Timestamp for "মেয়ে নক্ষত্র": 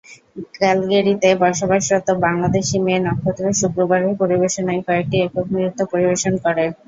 2.85-3.45